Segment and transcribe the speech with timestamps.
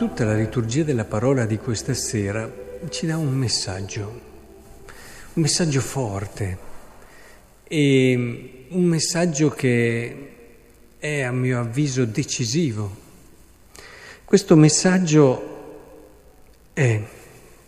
[0.00, 2.50] Tutta la liturgia della parola di questa sera
[2.88, 4.20] ci dà un messaggio,
[5.34, 6.58] un messaggio forte
[7.64, 10.30] e un messaggio che
[10.96, 12.96] è a mio avviso decisivo.
[14.24, 15.92] Questo messaggio
[16.72, 16.98] è,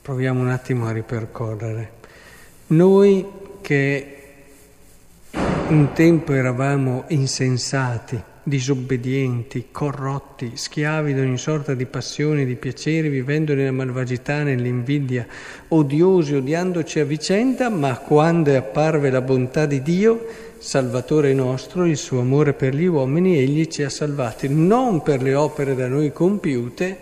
[0.01, 1.93] proviamo un attimo a ripercorrere,
[2.69, 3.27] noi
[3.61, 4.17] che
[5.69, 13.55] un tempo eravamo insensati, disobbedienti, corrotti, schiavi di ogni sorta di passioni, di piaceri, vivendo
[13.55, 15.27] nella malvagità, nell'invidia,
[15.69, 20.27] odiosi, odiandoci a vicenda, ma quando è apparve la bontà di Dio,
[20.59, 25.35] Salvatore nostro, il suo amore per gli uomini, egli ci ha salvati, non per le
[25.35, 26.99] opere da noi compiute,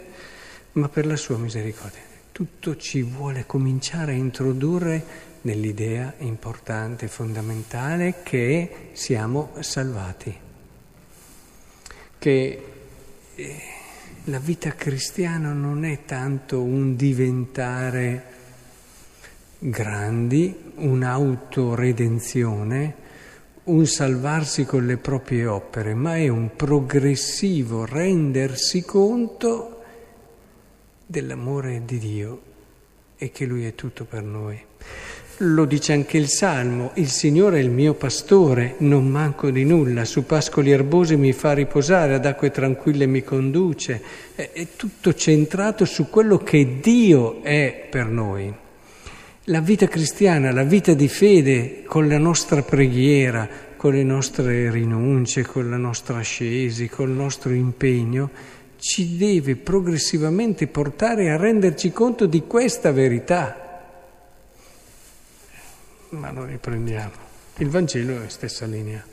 [0.72, 2.00] ma per la sua misericordia.
[2.32, 10.48] Tutto ci vuole cominciare a introdurre nell'idea importante, fondamentale, che siamo salvati
[12.20, 12.62] che
[13.34, 13.56] eh,
[14.24, 18.24] la vita cristiana non è tanto un diventare
[19.58, 22.94] grandi, un'autoredenzione,
[23.64, 29.82] un salvarsi con le proprie opere, ma è un progressivo rendersi conto
[31.06, 32.42] dell'amore di Dio
[33.16, 34.62] e che Lui è tutto per noi.
[35.42, 40.04] Lo dice anche il Salmo, il Signore è il mio pastore, non manco di nulla,
[40.04, 44.02] su pascoli erbosi mi fa riposare, ad acque tranquille mi conduce,
[44.34, 48.52] è, è tutto centrato su quello che Dio è per noi.
[49.44, 55.46] La vita cristiana, la vita di fede con la nostra preghiera, con le nostre rinunce,
[55.46, 58.28] con la nostra ascesi, col nostro impegno,
[58.76, 63.68] ci deve progressivamente portare a renderci conto di questa verità
[66.10, 67.28] ma lo riprendiamo.
[67.58, 69.04] Il Vangelo è stessa linea,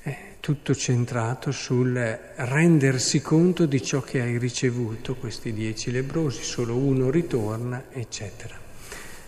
[0.00, 1.94] è tutto centrato sul
[2.36, 8.54] rendersi conto di ciò che hai ricevuto, questi dieci lebrosi, solo uno ritorna, eccetera.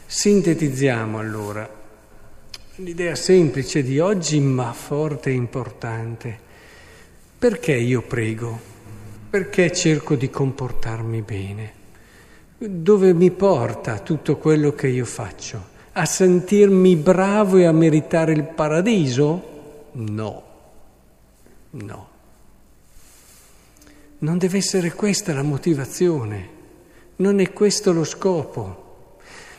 [0.06, 1.68] Sintetizziamo allora
[2.76, 6.38] l'idea semplice di oggi, ma forte e importante.
[7.38, 8.74] Perché io prego?
[9.30, 11.72] Perché cerco di comportarmi bene?
[12.58, 15.74] Dove mi porta tutto quello che io faccio?
[15.98, 19.88] A sentirmi bravo e a meritare il paradiso?
[19.92, 20.42] No,
[21.70, 22.08] no.
[24.18, 26.48] Non deve essere questa la motivazione,
[27.16, 29.16] non è questo lo scopo.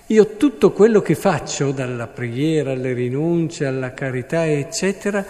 [0.07, 5.25] Io tutto quello che faccio, dalla preghiera alle rinunce, alla carità, eccetera,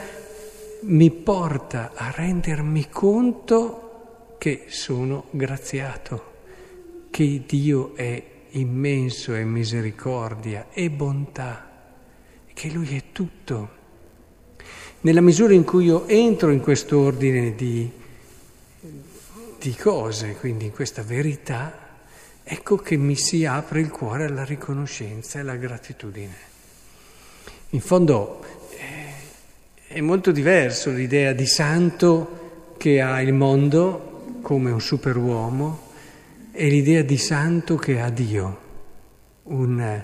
[0.81, 6.33] mi porta a rendermi conto che sono graziato,
[7.09, 11.69] che Dio è immenso è misericordia e bontà,
[12.53, 13.75] che Lui è tutto.
[15.01, 17.89] Nella misura in cui io entro in questo ordine di,
[19.59, 21.99] di cose, quindi in questa verità,
[22.43, 26.35] ecco che mi si apre il cuore alla riconoscenza e alla gratitudine.
[27.71, 34.81] In fondo eh, è molto diverso l'idea di santo che ha il mondo come un
[34.81, 35.85] superuomo
[36.57, 38.61] è l'idea di santo che ha Dio,
[39.43, 40.03] un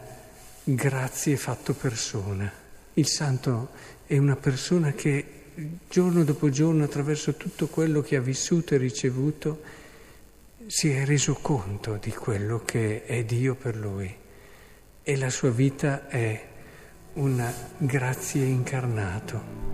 [0.63, 2.53] grazie fatto persona.
[2.93, 3.69] Il santo
[4.05, 5.25] è una persona che
[5.89, 9.61] giorno dopo giorno, attraverso tutto quello che ha vissuto e ricevuto,
[10.67, 14.15] si è reso conto di quello che è Dio per lui
[15.01, 16.49] e la sua vita è
[17.13, 19.72] una grazie incarnato.